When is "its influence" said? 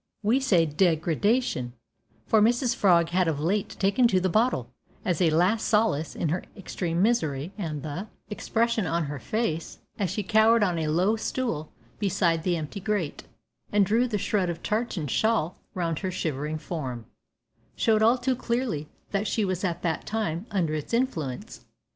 20.73-21.63